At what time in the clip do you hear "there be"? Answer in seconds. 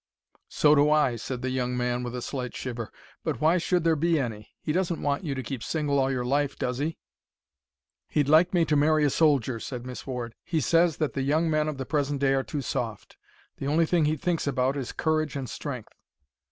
3.83-4.19